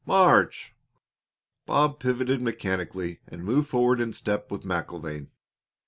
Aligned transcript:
March!" 0.07 0.73
Bob 1.67 1.99
pivoted 1.99 2.41
mechanically 2.41 3.19
and 3.27 3.43
moved 3.43 3.69
forward 3.69 4.01
in 4.01 4.13
step 4.13 4.49
with 4.49 4.63
MacIlvaine. 4.63 5.29